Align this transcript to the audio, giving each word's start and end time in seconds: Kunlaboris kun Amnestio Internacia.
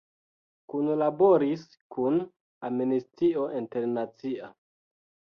Kunlaboris 0.73 1.65
kun 1.95 2.17
Amnestio 2.69 3.43
Internacia. 3.59 4.49